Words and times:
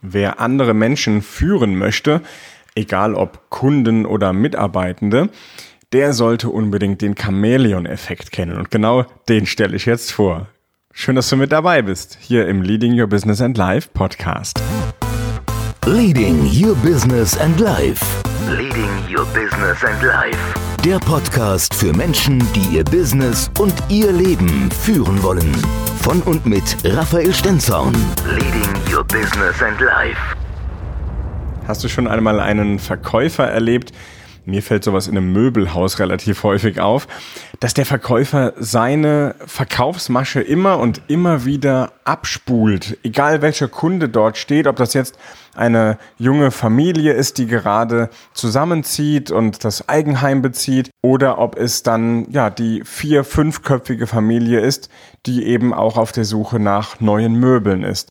Wer 0.00 0.40
andere 0.40 0.74
Menschen 0.74 1.22
führen 1.22 1.76
möchte, 1.76 2.20
egal 2.76 3.14
ob 3.14 3.50
Kunden 3.50 4.06
oder 4.06 4.32
Mitarbeitende, 4.32 5.28
der 5.92 6.12
sollte 6.12 6.50
unbedingt 6.50 7.02
den 7.02 7.16
Chamäleon-Effekt 7.16 8.30
kennen. 8.30 8.58
Und 8.58 8.70
genau 8.70 9.06
den 9.28 9.46
stelle 9.46 9.74
ich 9.74 9.86
jetzt 9.86 10.12
vor. 10.12 10.46
Schön, 10.92 11.16
dass 11.16 11.28
du 11.28 11.36
mit 11.36 11.50
dabei 11.50 11.82
bist, 11.82 12.18
hier 12.20 12.46
im 12.46 12.62
Leading 12.62 12.98
Your 12.98 13.08
Business 13.08 13.40
and 13.40 13.56
Life 13.56 13.88
Podcast. 13.92 14.60
Leading 15.86 16.44
Your 16.44 16.76
Business 16.76 17.36
and 17.38 17.58
Life. 17.58 18.04
Leading 18.48 18.90
Your 19.08 19.26
Business 19.26 19.84
and 19.84 20.02
Life. 20.02 20.67
Der 20.84 20.98
Podcast 21.00 21.74
für 21.74 21.92
Menschen, 21.92 22.38
die 22.52 22.76
ihr 22.76 22.84
Business 22.84 23.50
und 23.58 23.74
ihr 23.88 24.12
Leben 24.12 24.70
führen 24.70 25.20
wollen. 25.22 25.52
Von 26.02 26.22
und 26.22 26.46
mit 26.46 26.76
Raphael 26.84 27.34
Stenzhorn. 27.34 27.94
Leading 28.24 28.94
Your 28.94 29.04
Business 29.04 29.60
and 29.60 29.80
Life. 29.80 30.20
Hast 31.66 31.82
du 31.82 31.88
schon 31.88 32.06
einmal 32.06 32.38
einen 32.38 32.78
Verkäufer 32.78 33.48
erlebt, 33.48 33.92
mir 34.44 34.62
fällt 34.62 34.84
sowas 34.84 35.08
in 35.08 35.16
einem 35.16 35.32
Möbelhaus 35.32 35.98
relativ 35.98 36.42
häufig 36.44 36.80
auf, 36.80 37.08
dass 37.60 37.74
der 37.74 37.86
Verkäufer 37.86 38.52
seine 38.56 39.34
Verkaufsmasche 39.46 40.40
immer 40.40 40.78
und 40.78 41.02
immer 41.08 41.44
wieder 41.44 41.92
abspult. 42.04 42.98
Egal 43.02 43.42
welcher 43.42 43.68
Kunde 43.68 44.08
dort 44.08 44.38
steht, 44.38 44.66
ob 44.66 44.76
das 44.76 44.94
jetzt 44.94 45.18
eine 45.56 45.98
junge 46.18 46.52
Familie 46.52 47.14
ist, 47.14 47.38
die 47.38 47.46
gerade 47.46 48.10
zusammenzieht 48.32 49.32
und 49.32 49.64
das 49.64 49.88
Eigenheim 49.88 50.40
bezieht, 50.40 50.90
oder 51.02 51.38
ob 51.38 51.58
es 51.58 51.82
dann 51.82 52.30
ja 52.30 52.48
die 52.48 52.82
vier, 52.84 53.24
fünfköpfige 53.24 54.06
Familie 54.06 54.60
ist, 54.60 54.88
die 55.26 55.44
eben 55.44 55.74
auch 55.74 55.96
auf 55.96 56.12
der 56.12 56.24
Suche 56.24 56.60
nach 56.60 57.00
neuen 57.00 57.34
Möbeln 57.34 57.82
ist 57.82 58.08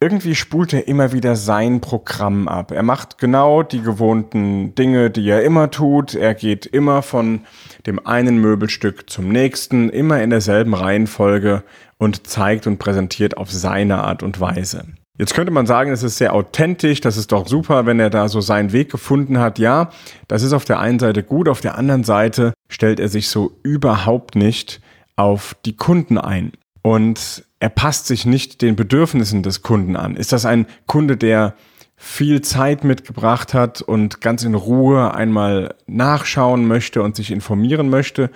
irgendwie 0.00 0.34
spult 0.34 0.74
er 0.74 0.88
immer 0.88 1.12
wieder 1.12 1.36
sein 1.36 1.80
Programm 1.80 2.48
ab. 2.48 2.70
Er 2.70 2.82
macht 2.82 3.18
genau 3.18 3.62
die 3.62 3.80
gewohnten 3.80 4.74
Dinge, 4.74 5.10
die 5.10 5.28
er 5.28 5.42
immer 5.42 5.70
tut. 5.70 6.14
Er 6.14 6.34
geht 6.34 6.66
immer 6.66 7.00
von 7.02 7.40
dem 7.86 8.06
einen 8.06 8.38
Möbelstück 8.38 9.08
zum 9.08 9.28
nächsten, 9.30 9.88
immer 9.88 10.22
in 10.22 10.30
derselben 10.30 10.74
Reihenfolge 10.74 11.62
und 11.96 12.26
zeigt 12.26 12.66
und 12.66 12.78
präsentiert 12.78 13.38
auf 13.38 13.50
seine 13.50 14.04
Art 14.04 14.22
und 14.22 14.38
Weise. 14.38 14.84
Jetzt 15.18 15.32
könnte 15.32 15.50
man 15.50 15.64
sagen, 15.64 15.90
es 15.90 16.02
ist 16.02 16.18
sehr 16.18 16.34
authentisch, 16.34 17.00
das 17.00 17.16
ist 17.16 17.32
doch 17.32 17.48
super, 17.48 17.86
wenn 17.86 17.98
er 17.98 18.10
da 18.10 18.28
so 18.28 18.42
seinen 18.42 18.72
Weg 18.72 18.90
gefunden 18.90 19.38
hat. 19.38 19.58
Ja, 19.58 19.88
das 20.28 20.42
ist 20.42 20.52
auf 20.52 20.66
der 20.66 20.78
einen 20.78 20.98
Seite 20.98 21.22
gut, 21.22 21.48
auf 21.48 21.62
der 21.62 21.78
anderen 21.78 22.04
Seite 22.04 22.52
stellt 22.68 23.00
er 23.00 23.08
sich 23.08 23.30
so 23.30 23.52
überhaupt 23.62 24.34
nicht 24.34 24.82
auf 25.16 25.56
die 25.64 25.74
Kunden 25.74 26.18
ein. 26.18 26.52
Und 26.86 27.42
er 27.58 27.68
passt 27.68 28.06
sich 28.06 28.26
nicht 28.26 28.62
den 28.62 28.76
Bedürfnissen 28.76 29.42
des 29.42 29.62
Kunden 29.62 29.96
an. 29.96 30.14
Ist 30.14 30.30
das 30.30 30.46
ein 30.46 30.66
Kunde, 30.86 31.16
der 31.16 31.56
viel 31.96 32.42
Zeit 32.42 32.84
mitgebracht 32.84 33.54
hat 33.54 33.82
und 33.82 34.20
ganz 34.20 34.44
in 34.44 34.54
Ruhe 34.54 35.12
einmal 35.12 35.74
nachschauen 35.88 36.68
möchte 36.68 37.02
und 37.02 37.16
sich 37.16 37.32
informieren 37.32 37.90
möchte? 37.90 38.30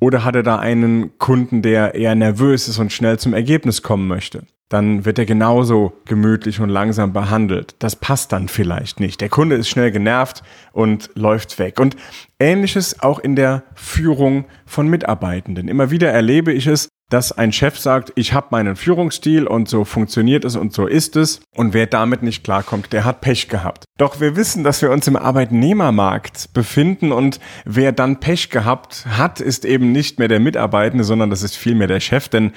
Oder 0.00 0.24
hat 0.24 0.34
er 0.34 0.42
da 0.42 0.58
einen 0.58 1.18
Kunden, 1.18 1.60
der 1.60 1.94
eher 1.94 2.14
nervös 2.14 2.68
ist 2.68 2.78
und 2.78 2.90
schnell 2.90 3.18
zum 3.18 3.34
Ergebnis 3.34 3.82
kommen 3.82 4.08
möchte? 4.08 4.44
Dann 4.70 5.04
wird 5.04 5.18
er 5.18 5.26
genauso 5.26 5.92
gemütlich 6.06 6.58
und 6.58 6.70
langsam 6.70 7.12
behandelt. 7.12 7.74
Das 7.80 7.96
passt 7.96 8.32
dann 8.32 8.48
vielleicht 8.48 8.98
nicht. 8.98 9.20
Der 9.20 9.28
Kunde 9.28 9.56
ist 9.56 9.68
schnell 9.68 9.90
genervt 9.90 10.42
und 10.72 11.10
läuft 11.16 11.58
weg. 11.58 11.78
Und 11.78 11.96
ähnliches 12.38 13.00
auch 13.02 13.18
in 13.18 13.36
der 13.36 13.62
Führung 13.74 14.46
von 14.64 14.88
Mitarbeitenden. 14.88 15.68
Immer 15.68 15.90
wieder 15.90 16.10
erlebe 16.10 16.54
ich 16.54 16.66
es, 16.66 16.88
dass 17.10 17.32
ein 17.32 17.52
Chef 17.52 17.78
sagt, 17.78 18.12
ich 18.14 18.32
habe 18.32 18.46
meinen 18.50 18.76
Führungsstil 18.76 19.46
und 19.46 19.68
so 19.68 19.84
funktioniert 19.84 20.44
es 20.44 20.56
und 20.56 20.72
so 20.72 20.86
ist 20.86 21.16
es. 21.16 21.40
Und 21.54 21.74
wer 21.74 21.86
damit 21.86 22.22
nicht 22.22 22.44
klarkommt, 22.44 22.92
der 22.92 23.04
hat 23.04 23.20
Pech 23.20 23.48
gehabt. 23.48 23.84
Doch 23.98 24.20
wir 24.20 24.36
wissen, 24.36 24.64
dass 24.64 24.80
wir 24.80 24.90
uns 24.90 25.06
im 25.08 25.16
Arbeitnehmermarkt 25.16 26.54
befinden 26.54 27.12
und 27.12 27.40
wer 27.64 27.92
dann 27.92 28.20
Pech 28.20 28.48
gehabt 28.48 29.04
hat, 29.06 29.40
ist 29.40 29.64
eben 29.64 29.92
nicht 29.92 30.18
mehr 30.18 30.28
der 30.28 30.40
Mitarbeitende, 30.40 31.04
sondern 31.04 31.30
das 31.30 31.42
ist 31.42 31.56
vielmehr 31.56 31.88
der 31.88 32.00
Chef, 32.00 32.28
denn 32.28 32.52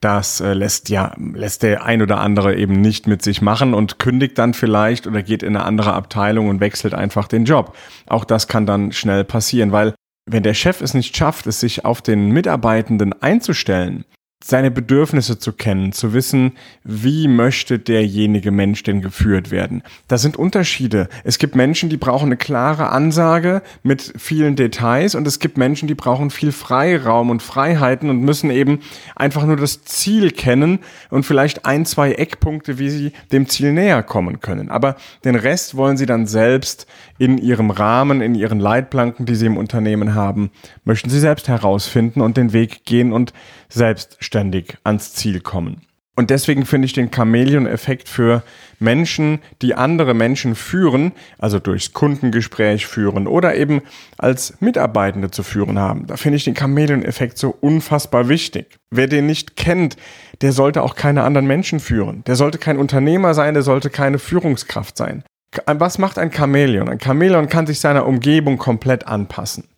das 0.00 0.40
äh, 0.40 0.54
lässt 0.54 0.88
ja, 0.88 1.12
lässt 1.18 1.62
der 1.62 1.84
ein 1.84 2.02
oder 2.02 2.18
andere 2.18 2.56
eben 2.56 2.80
nicht 2.80 3.06
mit 3.06 3.22
sich 3.22 3.42
machen 3.42 3.74
und 3.74 3.98
kündigt 3.98 4.38
dann 4.38 4.54
vielleicht 4.54 5.06
oder 5.06 5.22
geht 5.22 5.42
in 5.42 5.54
eine 5.54 5.64
andere 5.64 5.92
Abteilung 5.92 6.48
und 6.48 6.60
wechselt 6.60 6.94
einfach 6.94 7.28
den 7.28 7.44
Job. 7.44 7.76
Auch 8.06 8.24
das 8.24 8.48
kann 8.48 8.64
dann 8.64 8.90
schnell 8.92 9.24
passieren, 9.24 9.70
weil 9.70 9.94
wenn 10.30 10.42
der 10.42 10.54
Chef 10.54 10.80
es 10.80 10.94
nicht 10.94 11.16
schafft, 11.16 11.46
es 11.46 11.60
sich 11.60 11.84
auf 11.84 12.02
den 12.02 12.30
Mitarbeitenden 12.30 13.12
einzustellen, 13.22 14.04
seine 14.42 14.70
Bedürfnisse 14.70 15.40
zu 15.40 15.52
kennen, 15.52 15.92
zu 15.92 16.12
wissen, 16.12 16.52
wie 16.84 17.26
möchte 17.26 17.80
derjenige 17.80 18.52
Mensch 18.52 18.84
denn 18.84 19.02
geführt 19.02 19.50
werden. 19.50 19.82
Das 20.06 20.22
sind 20.22 20.36
Unterschiede. 20.36 21.08
Es 21.24 21.38
gibt 21.38 21.56
Menschen, 21.56 21.88
die 21.88 21.96
brauchen 21.96 22.26
eine 22.26 22.36
klare 22.36 22.90
Ansage 22.90 23.62
mit 23.82 24.14
vielen 24.16 24.54
Details 24.54 25.16
und 25.16 25.26
es 25.26 25.40
gibt 25.40 25.58
Menschen, 25.58 25.88
die 25.88 25.96
brauchen 25.96 26.30
viel 26.30 26.52
Freiraum 26.52 27.30
und 27.30 27.42
Freiheiten 27.42 28.10
und 28.10 28.20
müssen 28.20 28.50
eben 28.50 28.78
einfach 29.16 29.44
nur 29.44 29.56
das 29.56 29.82
Ziel 29.82 30.30
kennen 30.30 30.78
und 31.10 31.26
vielleicht 31.26 31.66
ein, 31.66 31.84
zwei 31.84 32.12
Eckpunkte, 32.12 32.78
wie 32.78 32.90
sie 32.90 33.12
dem 33.32 33.48
Ziel 33.48 33.72
näher 33.72 34.04
kommen 34.04 34.38
können. 34.38 34.70
Aber 34.70 34.94
den 35.24 35.34
Rest 35.34 35.76
wollen 35.76 35.96
sie 35.96 36.06
dann 36.06 36.28
selbst 36.28 36.86
in 37.18 37.38
ihrem 37.38 37.72
Rahmen, 37.72 38.20
in 38.20 38.36
ihren 38.36 38.60
Leitplanken, 38.60 39.26
die 39.26 39.34
sie 39.34 39.46
im 39.46 39.56
Unternehmen 39.56 40.14
haben, 40.14 40.52
möchten 40.84 41.10
sie 41.10 41.18
selbst 41.18 41.48
herausfinden 41.48 42.20
und 42.20 42.36
den 42.36 42.52
Weg 42.52 42.84
gehen 42.84 43.12
und 43.12 43.32
selbstständig 43.68 44.76
ans 44.84 45.14
Ziel 45.14 45.40
kommen. 45.40 45.82
Und 46.18 46.30
deswegen 46.30 46.66
finde 46.66 46.86
ich 46.86 46.94
den 46.94 47.12
Chamäleon-Effekt 47.12 48.08
für 48.08 48.42
Menschen, 48.80 49.38
die 49.62 49.76
andere 49.76 50.14
Menschen 50.14 50.56
führen, 50.56 51.12
also 51.38 51.60
durchs 51.60 51.92
Kundengespräch 51.92 52.88
führen 52.88 53.28
oder 53.28 53.54
eben 53.54 53.82
als 54.16 54.60
Mitarbeitende 54.60 55.30
zu 55.30 55.44
führen 55.44 55.78
haben. 55.78 56.08
Da 56.08 56.16
finde 56.16 56.38
ich 56.38 56.42
den 56.42 56.56
Chamäleon-Effekt 56.56 57.38
so 57.38 57.56
unfassbar 57.60 58.28
wichtig. 58.28 58.80
Wer 58.90 59.06
den 59.06 59.26
nicht 59.26 59.54
kennt, 59.54 59.96
der 60.40 60.50
sollte 60.50 60.82
auch 60.82 60.96
keine 60.96 61.22
anderen 61.22 61.46
Menschen 61.46 61.78
führen. 61.78 62.24
Der 62.26 62.34
sollte 62.34 62.58
kein 62.58 62.78
Unternehmer 62.78 63.32
sein, 63.32 63.54
der 63.54 63.62
sollte 63.62 63.88
keine 63.88 64.18
Führungskraft 64.18 64.96
sein. 64.96 65.22
Was 65.66 65.98
macht 65.98 66.18
ein 66.18 66.32
Chamäleon? 66.32 66.88
Ein 66.88 66.98
Chamäleon 66.98 67.48
kann 67.48 67.68
sich 67.68 67.78
seiner 67.78 68.06
Umgebung 68.06 68.58
komplett 68.58 69.06
anpassen 69.06 69.68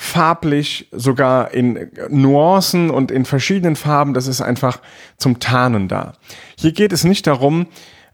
farblich, 0.00 0.86
sogar 0.92 1.52
in 1.52 1.90
Nuancen 2.08 2.88
und 2.88 3.10
in 3.10 3.24
verschiedenen 3.24 3.74
Farben. 3.74 4.14
Das 4.14 4.28
ist 4.28 4.40
einfach 4.40 4.78
zum 5.16 5.40
Tarnen 5.40 5.88
da. 5.88 6.12
Hier 6.56 6.70
geht 6.70 6.92
es 6.92 7.02
nicht 7.02 7.26
darum, 7.26 7.66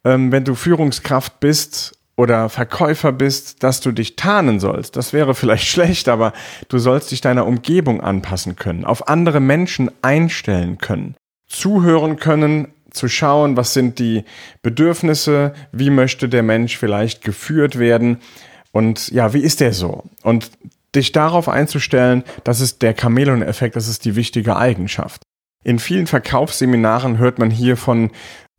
ähm, 0.02 0.32
wenn 0.32 0.44
du 0.44 0.54
Führungskraft 0.54 1.40
bist 1.40 1.92
oder 2.16 2.48
Verkäufer 2.48 3.12
bist, 3.12 3.62
dass 3.62 3.82
du 3.82 3.92
dich 3.92 4.16
tarnen 4.16 4.60
sollst. 4.60 4.96
Das 4.96 5.12
wäre 5.12 5.34
vielleicht 5.34 5.66
schlecht, 5.68 6.08
aber 6.08 6.32
du 6.68 6.78
sollst 6.78 7.10
dich 7.10 7.20
deiner 7.20 7.46
Umgebung 7.46 8.00
anpassen 8.00 8.56
können, 8.56 8.86
auf 8.86 9.06
andere 9.08 9.40
Menschen 9.40 9.90
einstellen 10.00 10.78
können, 10.78 11.16
zuhören 11.46 12.16
können, 12.16 12.68
zu 12.92 13.08
schauen, 13.08 13.58
was 13.58 13.74
sind 13.74 13.98
die 13.98 14.24
Bedürfnisse, 14.62 15.52
wie 15.70 15.90
möchte 15.90 16.30
der 16.30 16.42
Mensch 16.42 16.78
vielleicht 16.78 17.22
geführt 17.22 17.78
werden 17.78 18.20
und 18.72 19.10
ja, 19.10 19.34
wie 19.34 19.40
ist 19.40 19.60
der 19.60 19.72
so? 19.72 20.04
Und 20.22 20.50
dich 20.94 21.12
darauf 21.12 21.48
einzustellen, 21.48 22.24
das 22.44 22.60
ist 22.60 22.82
der 22.82 22.94
Chamäleon-Effekt, 22.98 23.76
das 23.76 23.88
ist 23.88 24.04
die 24.04 24.16
wichtige 24.16 24.56
Eigenschaft. 24.56 25.22
In 25.64 25.78
vielen 25.78 26.06
Verkaufsseminaren 26.06 27.16
hört 27.16 27.38
man 27.38 27.50
hier 27.50 27.78
von 27.78 28.10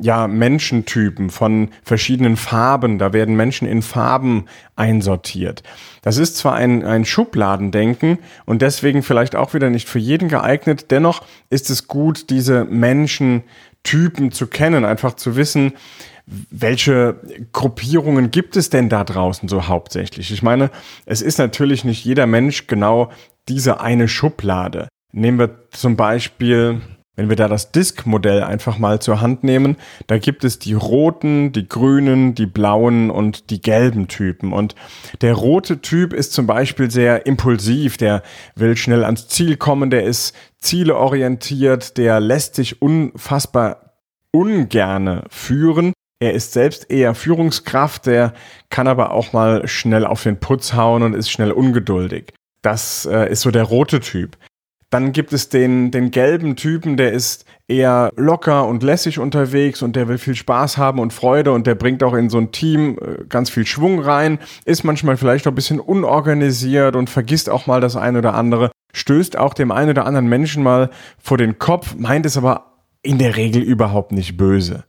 ja, 0.01 0.27
Menschentypen, 0.27 1.29
von 1.29 1.69
verschiedenen 1.83 2.35
Farben. 2.35 2.97
Da 2.97 3.13
werden 3.13 3.35
Menschen 3.35 3.67
in 3.67 3.81
Farben 3.81 4.45
einsortiert. 4.75 5.63
Das 6.01 6.17
ist 6.17 6.35
zwar 6.35 6.55
ein, 6.55 6.83
ein 6.83 7.05
Schubladendenken 7.05 8.17
und 8.45 8.61
deswegen 8.61 9.03
vielleicht 9.03 9.35
auch 9.35 9.53
wieder 9.53 9.69
nicht 9.69 9.87
für 9.87 9.99
jeden 9.99 10.27
geeignet. 10.27 10.91
Dennoch 10.91 11.23
ist 11.49 11.69
es 11.69 11.87
gut, 11.87 12.29
diese 12.31 12.65
Menschentypen 12.65 14.31
zu 14.31 14.47
kennen, 14.47 14.83
einfach 14.83 15.13
zu 15.13 15.35
wissen, 15.35 15.73
welche 16.27 17.19
Gruppierungen 17.51 18.31
gibt 18.31 18.55
es 18.55 18.69
denn 18.69 18.89
da 18.89 19.03
draußen 19.03 19.47
so 19.47 19.67
hauptsächlich? 19.67 20.31
Ich 20.31 20.41
meine, 20.41 20.71
es 21.05 21.21
ist 21.21 21.37
natürlich 21.37 21.83
nicht 21.83 22.03
jeder 22.03 22.25
Mensch 22.25 22.67
genau 22.67 23.11
diese 23.47 23.79
eine 23.79 24.07
Schublade. 24.07 24.87
Nehmen 25.11 25.37
wir 25.37 25.69
zum 25.69 25.95
Beispiel, 25.95 26.81
wenn 27.15 27.29
wir 27.29 27.35
da 27.35 27.47
das 27.47 27.71
Disk-Modell 27.71 28.43
einfach 28.43 28.79
mal 28.79 28.99
zur 28.99 29.21
Hand 29.21 29.43
nehmen, 29.43 29.77
da 30.07 30.17
gibt 30.17 30.43
es 30.43 30.57
die 30.57 30.73
roten, 30.73 31.51
die 31.51 31.69
grünen, 31.69 32.33
die 32.33 32.47
blauen 32.47 33.11
und 33.11 33.51
die 33.51 33.61
gelben 33.61 34.07
Typen. 34.07 34.51
Und 34.51 34.75
der 35.21 35.35
rote 35.35 35.79
Typ 35.81 36.11
ist 36.11 36.33
zum 36.33 36.47
Beispiel 36.47 36.89
sehr 36.89 37.27
impulsiv, 37.27 37.97
der 37.97 38.23
will 38.55 38.75
schnell 38.75 39.03
ans 39.03 39.27
Ziel 39.27 39.57
kommen, 39.57 39.91
der 39.91 40.03
ist 40.03 40.35
zieleorientiert, 40.57 41.97
der 41.97 42.19
lässt 42.19 42.55
sich 42.55 42.81
unfassbar 42.81 43.93
ungerne 44.31 45.23
führen 45.29 45.93
er 46.19 46.33
ist 46.33 46.53
selbst 46.53 46.89
eher 46.89 47.13
Führungskraft, 47.13 48.05
der 48.05 48.33
kann 48.69 48.87
aber 48.87 49.11
auch 49.11 49.33
mal 49.33 49.67
schnell 49.67 50.05
auf 50.05 50.23
den 50.23 50.39
Putz 50.39 50.73
hauen 50.73 51.03
und 51.03 51.13
ist 51.13 51.29
schnell 51.29 51.51
ungeduldig. 51.51 52.33
Das 52.61 53.05
äh, 53.05 53.31
ist 53.31 53.41
so 53.41 53.51
der 53.51 53.63
rote 53.63 53.99
Typ. 53.99 54.37
Dann 54.89 55.11
gibt 55.11 55.33
es 55.33 55.49
den, 55.49 55.91
den 55.91 56.11
gelben 56.11 56.55
Typen, 56.55 56.95
der 56.95 57.11
ist 57.11 57.43
eher 57.67 58.11
locker 58.15 58.65
und 58.65 58.81
lässig 58.81 59.19
unterwegs 59.19 59.81
und 59.81 59.95
der 59.95 60.07
will 60.07 60.17
viel 60.17 60.35
Spaß 60.35 60.77
haben 60.77 60.99
und 60.99 61.11
Freude 61.11 61.51
und 61.51 61.67
der 61.67 61.75
bringt 61.75 62.01
auch 62.01 62.13
in 62.13 62.29
so 62.29 62.37
ein 62.37 62.51
Team 62.51 62.97
äh, 63.01 63.25
ganz 63.27 63.49
viel 63.49 63.65
Schwung 63.65 63.99
rein, 63.99 64.39
ist 64.63 64.83
manchmal 64.83 65.17
vielleicht 65.17 65.47
auch 65.47 65.51
ein 65.51 65.55
bisschen 65.55 65.81
unorganisiert 65.81 66.95
und 66.95 67.09
vergisst 67.09 67.49
auch 67.49 67.67
mal 67.67 67.81
das 67.81 67.97
eine 67.97 68.19
oder 68.19 68.35
andere, 68.35 68.71
stößt 68.93 69.37
auch 69.37 69.53
dem 69.53 69.71
einen 69.71 69.89
oder 69.89 70.05
anderen 70.05 70.27
Menschen 70.27 70.63
mal 70.63 70.89
vor 71.21 71.37
den 71.37 71.59
Kopf, 71.59 71.95
meint 71.97 72.25
es 72.25 72.37
aber 72.37 72.77
in 73.01 73.17
der 73.17 73.35
Regel 73.35 73.61
überhaupt 73.61 74.13
nicht 74.13 74.37
böse. 74.37 74.85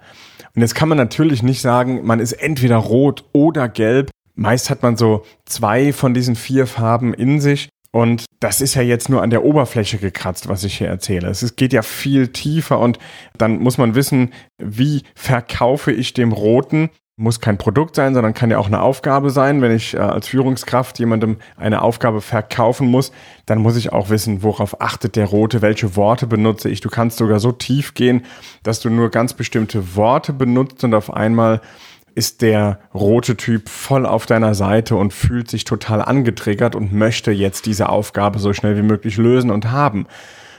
Und 0.56 0.62
jetzt 0.62 0.75
kann 0.75 0.88
man 0.88 0.97
natürlich 0.97 1.43
nicht 1.43 1.61
sagen, 1.61 2.05
man 2.05 2.19
ist 2.19 2.32
entweder 2.32 2.76
rot 2.76 3.25
oder 3.32 3.69
gelb. 3.69 4.11
Meist 4.35 4.70
hat 4.70 4.82
man 4.82 4.97
so 4.97 5.23
zwei 5.44 5.93
von 5.93 6.14
diesen 6.14 6.35
vier 6.35 6.67
Farben 6.67 7.12
in 7.12 7.41
sich. 7.41 7.69
Und 7.93 8.25
das 8.41 8.62
ist 8.62 8.75
ja 8.75 8.82
jetzt 8.82 9.11
nur 9.11 9.23
an 9.23 9.31
der 9.31 9.44
Oberfläche 9.44 9.99
gekratzt, 9.99 10.49
was 10.49 10.64
ich 10.64 10.79
hier 10.79 10.88
erzähle. 10.88 11.29
Es 11.29 11.56
geht 11.56 11.75
ja 11.75 11.82
viel 11.82 12.29
tiefer 12.29 12.79
und 12.79 12.99
dann 13.37 13.58
muss 13.58 13.76
man 13.76 13.94
wissen, 13.94 14.32
wie 14.58 15.03
verkaufe 15.14 15.93
ich 15.93 16.14
dem 16.14 16.32
Roten 16.32 16.88
muss 17.18 17.40
kein 17.40 17.56
Produkt 17.56 17.96
sein, 17.96 18.12
sondern 18.12 18.34
kann 18.34 18.50
ja 18.50 18.58
auch 18.58 18.66
eine 18.66 18.82
Aufgabe 18.82 19.30
sein. 19.30 19.62
Wenn 19.62 19.74
ich 19.74 19.94
äh, 19.94 19.98
als 19.98 20.28
Führungskraft 20.28 20.98
jemandem 20.98 21.38
eine 21.56 21.80
Aufgabe 21.80 22.20
verkaufen 22.20 22.88
muss, 22.88 23.10
dann 23.46 23.58
muss 23.58 23.76
ich 23.76 23.90
auch 23.90 24.10
wissen, 24.10 24.42
worauf 24.42 24.82
achtet 24.82 25.16
der 25.16 25.24
Rote, 25.24 25.62
welche 25.62 25.96
Worte 25.96 26.26
benutze 26.26 26.68
ich. 26.68 26.82
Du 26.82 26.90
kannst 26.90 27.16
sogar 27.16 27.40
so 27.40 27.52
tief 27.52 27.94
gehen, 27.94 28.26
dass 28.62 28.80
du 28.80 28.90
nur 28.90 29.10
ganz 29.10 29.32
bestimmte 29.32 29.96
Worte 29.96 30.34
benutzt 30.34 30.84
und 30.84 30.92
auf 30.92 31.10
einmal 31.12 31.62
ist 32.14 32.42
der 32.42 32.80
rote 32.94 33.36
Typ 33.36 33.68
voll 33.70 34.04
auf 34.04 34.26
deiner 34.26 34.54
Seite 34.54 34.96
und 34.96 35.14
fühlt 35.14 35.50
sich 35.50 35.64
total 35.64 36.02
angetriggert 36.02 36.74
und 36.74 36.92
möchte 36.92 37.30
jetzt 37.30 37.64
diese 37.64 37.88
Aufgabe 37.88 38.38
so 38.38 38.52
schnell 38.52 38.76
wie 38.76 38.82
möglich 38.82 39.16
lösen 39.16 39.50
und 39.50 39.70
haben. 39.70 40.06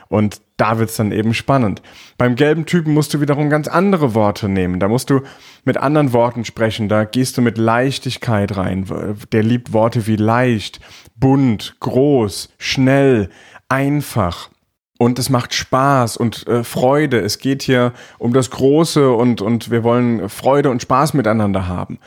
Und 0.10 0.42
da 0.58 0.80
wird's 0.80 0.96
dann 0.96 1.12
eben 1.12 1.34
spannend. 1.34 1.82
Beim 2.18 2.36
gelben 2.36 2.66
Typen 2.66 2.94
musst 2.94 3.14
du 3.14 3.22
wiederum 3.22 3.50
ganz 3.50 3.68
andere 3.68 4.16
Worte 4.16 4.50
nehmen. 4.50 4.80
Da 4.80 4.88
musst 4.88 5.10
du 5.10 5.22
mit 5.66 5.78
anderen 5.78 6.14
Worten 6.14 6.46
sprechen. 6.46 6.90
Da 6.90 7.04
gehst 7.06 7.38
du 7.38 7.42
mit 7.42 7.58
Leichtigkeit 7.58 8.58
rein. 8.58 8.86
Der 9.32 9.44
liebt 9.44 9.74
Worte 9.74 10.08
wie 10.08 10.16
leicht, 10.16 10.80
bunt, 11.16 11.76
groß, 11.80 12.50
schnell, 12.58 13.30
einfach. 13.70 14.50
Und 14.98 15.20
es 15.20 15.30
macht 15.30 15.54
Spaß 15.54 16.18
und 16.18 16.48
äh, 16.48 16.64
Freude. 16.64 17.20
Es 17.20 17.38
geht 17.38 17.62
hier 17.62 17.94
um 18.18 18.34
das 18.34 18.50
Große 18.50 19.12
und, 19.12 19.42
und 19.42 19.70
wir 19.70 19.84
wollen 19.84 20.28
Freude 20.28 20.72
und 20.72 20.82
Spaß 20.82 21.14
miteinander 21.14 21.68
haben. 21.68 22.00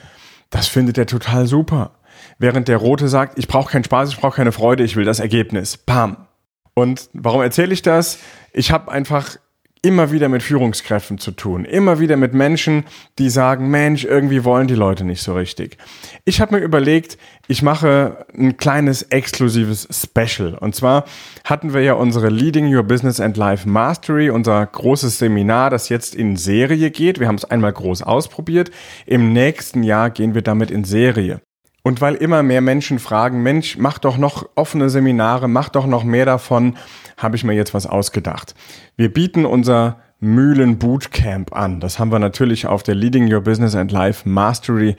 Das 0.50 0.66
findet 0.66 0.98
er 0.98 1.06
total 1.06 1.46
super. 1.46 1.92
Während 2.38 2.66
der 2.68 2.78
Rote 2.78 3.08
sagt, 3.08 3.38
ich 3.38 3.46
brauche 3.46 3.70
keinen 3.70 3.84
Spaß, 3.84 4.10
ich 4.10 4.18
brauche 4.18 4.36
keine 4.36 4.50
Freude, 4.50 4.82
ich 4.82 4.96
will 4.96 5.04
das 5.04 5.20
Ergebnis. 5.20 5.76
Pam. 5.76 6.16
Und 6.74 7.08
warum 7.12 7.42
erzähle 7.42 7.72
ich 7.72 7.82
das? 7.82 8.18
Ich 8.52 8.72
habe 8.72 8.90
einfach 8.90 9.36
immer 9.82 10.12
wieder 10.12 10.28
mit 10.28 10.42
Führungskräften 10.42 11.18
zu 11.18 11.30
tun, 11.30 11.64
immer 11.64 12.00
wieder 12.00 12.18
mit 12.18 12.34
Menschen, 12.34 12.84
die 13.18 13.30
sagen, 13.30 13.70
Mensch, 13.70 14.04
irgendwie 14.04 14.44
wollen 14.44 14.68
die 14.68 14.74
Leute 14.74 15.04
nicht 15.04 15.22
so 15.22 15.34
richtig. 15.34 15.78
Ich 16.26 16.40
habe 16.40 16.56
mir 16.56 16.62
überlegt, 16.62 17.16
ich 17.48 17.62
mache 17.62 18.26
ein 18.36 18.58
kleines 18.58 19.02
exklusives 19.02 19.88
Special. 19.90 20.54
Und 20.54 20.74
zwar 20.74 21.06
hatten 21.44 21.72
wir 21.72 21.80
ja 21.80 21.94
unsere 21.94 22.28
Leading 22.28 22.74
Your 22.74 22.82
Business 22.82 23.20
and 23.20 23.38
Life 23.38 23.66
Mastery, 23.66 24.28
unser 24.28 24.66
großes 24.66 25.18
Seminar, 25.18 25.70
das 25.70 25.88
jetzt 25.88 26.14
in 26.14 26.36
Serie 26.36 26.90
geht. 26.90 27.18
Wir 27.18 27.28
haben 27.28 27.36
es 27.36 27.46
einmal 27.46 27.72
groß 27.72 28.02
ausprobiert. 28.02 28.70
Im 29.06 29.32
nächsten 29.32 29.82
Jahr 29.82 30.10
gehen 30.10 30.34
wir 30.34 30.42
damit 30.42 30.70
in 30.70 30.84
Serie. 30.84 31.40
Und 31.82 32.00
weil 32.00 32.14
immer 32.14 32.42
mehr 32.42 32.60
Menschen 32.60 32.98
fragen, 32.98 33.42
Mensch, 33.42 33.78
mach 33.78 33.98
doch 33.98 34.18
noch 34.18 34.48
offene 34.54 34.90
Seminare, 34.90 35.48
mach 35.48 35.70
doch 35.70 35.86
noch 35.86 36.04
mehr 36.04 36.26
davon, 36.26 36.76
habe 37.16 37.36
ich 37.36 37.44
mir 37.44 37.54
jetzt 37.54 37.72
was 37.72 37.86
ausgedacht. 37.86 38.54
Wir 38.96 39.12
bieten 39.12 39.46
unser 39.46 39.98
Mühlen 40.20 40.78
Bootcamp 40.78 41.54
an. 41.54 41.80
Das 41.80 41.98
haben 41.98 42.12
wir 42.12 42.18
natürlich 42.18 42.66
auf 42.66 42.82
der 42.82 42.94
Leading 42.94 43.32
Your 43.32 43.40
Business 43.40 43.74
and 43.74 43.90
Life 43.90 44.28
Mastery 44.28 44.96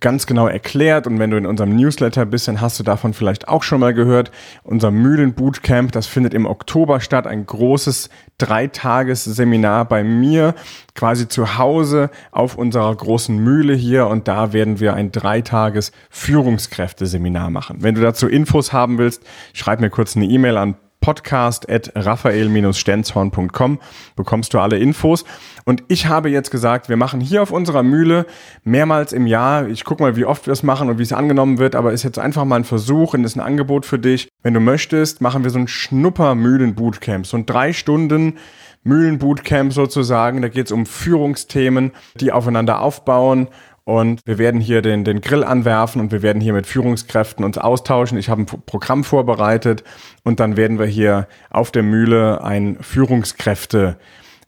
ganz 0.00 0.26
genau 0.26 0.46
erklärt 0.46 1.06
und 1.06 1.18
wenn 1.18 1.30
du 1.30 1.36
in 1.36 1.44
unserem 1.44 1.76
Newsletter 1.76 2.24
bist, 2.24 2.48
dann 2.48 2.60
hast 2.60 2.78
du 2.78 2.82
davon 2.82 3.12
vielleicht 3.12 3.48
auch 3.48 3.62
schon 3.62 3.80
mal 3.80 3.92
gehört. 3.92 4.30
Unser 4.62 4.90
Mühlen 4.90 5.34
Bootcamp, 5.34 5.92
das 5.92 6.06
findet 6.06 6.32
im 6.32 6.46
Oktober 6.46 7.00
statt, 7.00 7.26
ein 7.26 7.44
großes 7.44 8.08
Dreitagesseminar 8.38 9.84
bei 9.84 10.02
mir, 10.02 10.54
quasi 10.94 11.28
zu 11.28 11.58
Hause 11.58 12.10
auf 12.30 12.56
unserer 12.56 12.94
großen 12.94 13.36
Mühle 13.36 13.74
hier 13.74 14.06
und 14.06 14.28
da 14.28 14.52
werden 14.52 14.80
wir 14.80 14.94
ein 14.94 15.12
Dreitages 15.12 15.92
Führungskräfteseminar 16.10 17.50
machen. 17.50 17.78
Wenn 17.80 17.94
du 17.94 18.00
dazu 18.00 18.28
Infos 18.28 18.72
haben 18.72 18.96
willst, 18.96 19.22
schreib 19.52 19.80
mir 19.80 19.90
kurz 19.90 20.16
eine 20.16 20.24
E-Mail 20.24 20.56
an 20.56 20.76
podcast 21.02 21.68
at 21.68 21.92
raphael-stenzhorn.com 21.94 23.78
bekommst 24.16 24.54
du 24.54 24.58
alle 24.58 24.78
Infos. 24.78 25.26
Und 25.64 25.84
ich 25.88 26.06
habe 26.06 26.30
jetzt 26.30 26.50
gesagt, 26.50 26.88
wir 26.88 26.96
machen 26.96 27.20
hier 27.20 27.42
auf 27.42 27.50
unserer 27.50 27.82
Mühle 27.82 28.24
mehrmals 28.64 29.12
im 29.12 29.26
Jahr, 29.26 29.68
ich 29.68 29.84
gucke 29.84 30.02
mal, 30.02 30.16
wie 30.16 30.24
oft 30.24 30.46
wir 30.46 30.54
es 30.54 30.62
machen 30.62 30.88
und 30.88 30.98
wie 30.98 31.02
es 31.02 31.12
angenommen 31.12 31.58
wird, 31.58 31.74
aber 31.74 31.92
ist 31.92 32.04
jetzt 32.04 32.18
einfach 32.18 32.46
mal 32.46 32.56
ein 32.56 32.64
Versuch 32.64 33.12
und 33.12 33.24
ist 33.24 33.36
ein 33.36 33.40
Angebot 33.40 33.84
für 33.84 33.98
dich. 33.98 34.28
Wenn 34.42 34.54
du 34.54 34.60
möchtest, 34.60 35.20
machen 35.20 35.44
wir 35.44 35.50
so 35.50 35.58
ein 35.58 35.68
Schnupper-Mühlen-Bootcamp, 35.68 37.26
so 37.26 37.36
ein 37.36 37.44
drei 37.44 37.74
Stunden 37.74 38.38
Mühlen-Bootcamp 38.84 39.72
sozusagen. 39.72 40.42
Da 40.42 40.48
geht 40.48 40.66
es 40.66 40.72
um 40.72 40.86
Führungsthemen, 40.86 41.92
die 42.18 42.32
aufeinander 42.32 42.80
aufbauen 42.80 43.48
und 43.84 44.20
wir 44.24 44.38
werden 44.38 44.60
hier 44.60 44.82
den, 44.82 45.04
den 45.04 45.20
Grill 45.20 45.44
anwerfen 45.44 46.00
und 46.00 46.12
wir 46.12 46.22
werden 46.22 46.40
hier 46.40 46.52
mit 46.52 46.66
Führungskräften 46.66 47.44
uns 47.44 47.58
austauschen. 47.58 48.18
Ich 48.18 48.28
habe 48.28 48.42
ein 48.42 48.46
Programm 48.46 49.04
vorbereitet 49.04 49.82
und 50.22 50.40
dann 50.40 50.56
werden 50.56 50.78
wir 50.78 50.86
hier 50.86 51.26
auf 51.50 51.70
der 51.70 51.82
Mühle 51.82 52.44
ein 52.44 52.78
Führungskräfte 52.80 53.96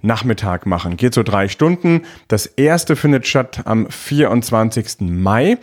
Nachmittag 0.00 0.66
machen. 0.66 0.96
Geht 0.96 1.14
so 1.14 1.22
drei 1.22 1.48
Stunden. 1.48 2.02
Das 2.28 2.46
erste 2.46 2.94
findet 2.94 3.26
statt 3.26 3.62
am 3.64 3.88
24. 3.90 5.00
Mai, 5.00 5.58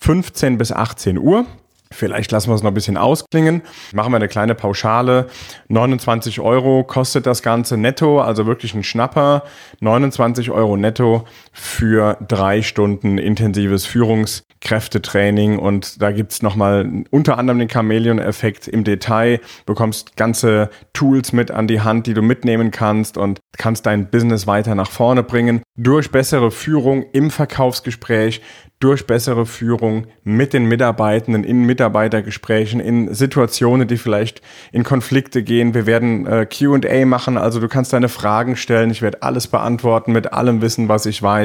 15 0.00 0.58
bis 0.58 0.72
18 0.72 1.18
Uhr. 1.18 1.46
Vielleicht 1.92 2.32
lassen 2.32 2.50
wir 2.50 2.54
es 2.54 2.62
noch 2.62 2.70
ein 2.70 2.74
bisschen 2.74 2.96
ausklingen. 2.96 3.62
Machen 3.92 4.12
wir 4.12 4.16
eine 4.16 4.28
kleine 4.28 4.54
Pauschale. 4.54 5.28
29 5.68 6.40
Euro 6.40 6.84
kostet 6.84 7.26
das 7.26 7.42
Ganze 7.42 7.76
netto, 7.76 8.20
also 8.20 8.46
wirklich 8.46 8.74
ein 8.74 8.82
Schnapper. 8.82 9.44
29 9.80 10.50
Euro 10.50 10.76
netto 10.76 11.26
für 11.52 12.16
drei 12.26 12.62
Stunden 12.62 13.18
intensives 13.18 13.84
Führungskräftetraining. 13.84 15.58
Und 15.58 16.00
da 16.00 16.10
gibt's 16.10 16.42
nochmal 16.42 17.04
unter 17.10 17.38
anderem 17.38 17.58
den 17.58 17.68
Chameleon-Effekt 17.68 18.68
im 18.68 18.84
Detail. 18.84 19.40
Bekommst 19.66 20.16
ganze 20.16 20.70
Tools 20.94 21.32
mit 21.32 21.50
an 21.50 21.66
die 21.68 21.82
Hand, 21.82 22.06
die 22.06 22.14
du 22.14 22.22
mitnehmen 22.22 22.70
kannst 22.70 23.18
und 23.18 23.40
kannst 23.58 23.86
dein 23.86 24.10
Business 24.10 24.46
weiter 24.46 24.74
nach 24.74 24.90
vorne 24.90 25.22
bringen. 25.22 25.62
Durch 25.76 26.10
bessere 26.10 26.50
Führung 26.50 27.04
im 27.12 27.30
Verkaufsgespräch, 27.30 28.40
durch 28.82 29.06
bessere 29.06 29.46
Führung 29.46 30.08
mit 30.24 30.52
den 30.52 30.64
Mitarbeitenden 30.64 31.44
in 31.44 31.64
Mitarbeitergesprächen, 31.64 32.80
in 32.80 33.14
Situationen, 33.14 33.86
die 33.86 33.96
vielleicht 33.96 34.42
in 34.72 34.82
Konflikte 34.82 35.44
gehen. 35.44 35.72
Wir 35.72 35.86
werden 35.86 36.26
äh, 36.26 36.46
QA 36.46 37.06
machen, 37.06 37.38
also 37.38 37.60
du 37.60 37.68
kannst 37.68 37.92
deine 37.92 38.08
Fragen 38.08 38.56
stellen. 38.56 38.90
Ich 38.90 39.00
werde 39.00 39.22
alles 39.22 39.46
beantworten 39.46 40.12
mit 40.12 40.32
allem 40.32 40.62
Wissen, 40.62 40.88
was 40.88 41.06
ich 41.06 41.22
weiß, 41.22 41.41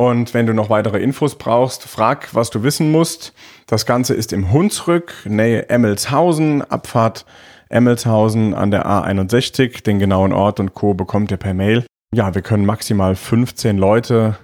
Und 0.00 0.32
wenn 0.32 0.46
du 0.46 0.54
noch 0.54 0.70
weitere 0.70 0.98
Infos 0.98 1.34
brauchst, 1.34 1.82
frag, 1.82 2.34
was 2.34 2.48
du 2.48 2.62
wissen 2.62 2.90
musst. 2.90 3.34
Das 3.66 3.84
Ganze 3.84 4.14
ist 4.14 4.32
im 4.32 4.50
Hunsrück, 4.50 5.12
Nähe 5.26 5.68
Emmelshausen, 5.68 6.62
Abfahrt 6.62 7.26
Emmelshausen 7.68 8.54
an 8.54 8.70
der 8.70 8.86
A61. 8.86 9.82
Den 9.82 9.98
genauen 9.98 10.32
Ort 10.32 10.58
und 10.58 10.72
Co. 10.72 10.94
bekommt 10.94 11.30
ihr 11.30 11.36
per 11.36 11.52
Mail. 11.52 11.84
Ja, 12.14 12.34
wir 12.34 12.40
können 12.40 12.64
maximal 12.64 13.14
15 13.14 13.76
Leute 13.76 14.38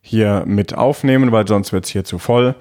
hier 0.00 0.44
mit 0.46 0.74
aufnehmen, 0.78 1.30
weil 1.30 1.46
sonst 1.46 1.74
wird 1.74 1.84
es 1.84 1.90
hier 1.90 2.04
zu 2.04 2.18
voll. 2.18 2.54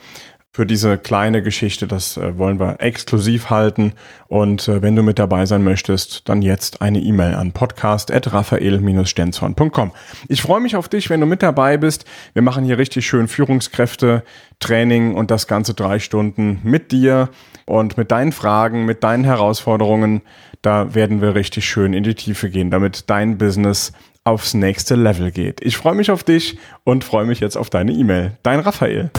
Für 0.54 0.66
diese 0.66 0.98
kleine 0.98 1.42
Geschichte. 1.42 1.88
Das 1.88 2.18
äh, 2.18 2.38
wollen 2.38 2.60
wir 2.60 2.82
exklusiv 2.82 3.50
halten. 3.50 3.94
Und 4.28 4.68
äh, 4.68 4.82
wenn 4.82 4.98
du 4.98 5.04
mit 5.04 5.18
dabei 5.18 5.46
sein 5.46 5.64
möchtest, 5.64 6.28
dann 6.28 6.42
jetzt 6.42 6.82
eine 6.82 7.00
E-Mail 7.00 7.36
an 7.36 7.54
podcast.raphael-stenzhorn.com. 7.54 9.92
Ich 10.28 10.42
freue 10.42 10.60
mich 10.60 10.76
auf 10.76 10.90
dich, 10.90 11.10
wenn 11.10 11.22
du 11.22 11.26
mit 11.26 11.42
dabei 11.42 11.78
bist. 11.78 12.04
Wir 12.34 12.42
machen 12.42 12.66
hier 12.66 12.78
richtig 12.78 13.08
schön 13.08 13.30
Führungskräfte, 13.30 14.24
Training 14.60 15.16
und 15.16 15.32
das 15.32 15.48
ganze 15.48 15.74
drei 15.74 16.00
Stunden 16.00 16.60
mit 16.64 16.92
dir 16.92 17.30
und 17.66 17.96
mit 17.98 18.12
deinen 18.12 18.34
Fragen, 18.34 18.84
mit 18.86 19.06
deinen 19.06 19.24
Herausforderungen. 19.24 20.22
Da 20.62 20.94
werden 20.94 21.22
wir 21.22 21.34
richtig 21.34 21.64
schön 21.66 21.94
in 21.94 22.04
die 22.04 22.16
Tiefe 22.16 22.50
gehen, 22.50 22.72
damit 22.72 23.10
dein 23.10 23.38
Business 23.38 23.94
aufs 24.26 24.54
nächste 24.54 24.96
Level 24.96 25.32
geht. 25.32 25.62
Ich 25.62 25.78
freue 25.78 25.96
mich 25.96 26.12
auf 26.12 26.26
dich 26.26 26.60
und 26.84 27.06
freue 27.06 27.26
mich 27.26 27.40
jetzt 27.40 27.56
auf 27.56 27.70
deine 27.70 27.94
E-Mail. 27.94 28.34
Dein 28.44 28.60
Raphael. 28.60 29.12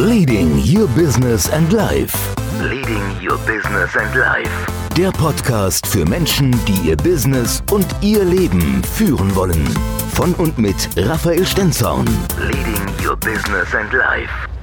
Leading 0.00 0.58
Your 0.58 0.88
Business 0.88 1.48
and 1.48 1.72
Life. 1.72 2.34
Leading 2.60 3.16
Your 3.22 3.38
Business 3.46 3.94
and 3.96 4.12
Life. 4.16 4.50
Der 4.96 5.12
Podcast 5.12 5.86
für 5.86 6.04
Menschen, 6.04 6.50
die 6.66 6.88
ihr 6.88 6.96
Business 6.96 7.62
und 7.70 7.86
ihr 8.00 8.24
Leben 8.24 8.82
führen 8.82 9.32
wollen. 9.36 9.64
Von 10.14 10.34
und 10.34 10.58
mit 10.58 10.88
Raphael 10.96 11.46
Stenzorn. 11.46 12.08
Leading 12.40 13.06
Your 13.06 13.16
Business 13.16 13.72
and 13.72 13.92
Life. 13.92 14.53